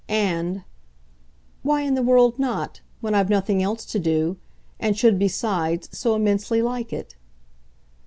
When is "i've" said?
3.13-3.29